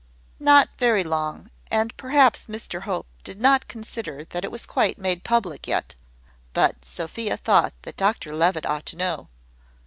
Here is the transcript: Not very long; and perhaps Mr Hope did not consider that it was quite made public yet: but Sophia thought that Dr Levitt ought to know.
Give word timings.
Not 0.39 0.67
very 0.79 1.03
long; 1.03 1.51
and 1.69 1.95
perhaps 1.95 2.47
Mr 2.47 2.81
Hope 2.89 3.05
did 3.23 3.39
not 3.39 3.67
consider 3.67 4.25
that 4.25 4.43
it 4.43 4.51
was 4.51 4.65
quite 4.65 4.97
made 4.97 5.23
public 5.23 5.67
yet: 5.67 5.93
but 6.53 6.83
Sophia 6.83 7.37
thought 7.37 7.73
that 7.83 7.97
Dr 7.97 8.33
Levitt 8.35 8.65
ought 8.65 8.87
to 8.87 8.95
know. 8.95 9.27